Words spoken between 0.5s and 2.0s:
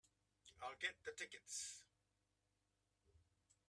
I'll get the tickets.